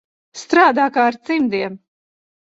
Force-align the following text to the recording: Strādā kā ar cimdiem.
Strādā 0.43 0.85
kā 0.95 1.03
ar 1.09 1.17
cimdiem. 1.29 1.75